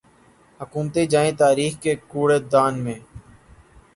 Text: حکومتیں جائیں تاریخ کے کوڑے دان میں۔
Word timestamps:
حکومتیں 0.59 1.05
جائیں 1.05 1.31
تاریخ 1.37 1.73
کے 1.83 1.93
کوڑے 2.11 2.39
دان 2.51 2.73
میں۔ 2.83 2.99